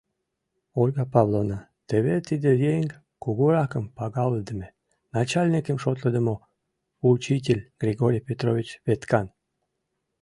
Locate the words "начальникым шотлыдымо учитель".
5.15-7.61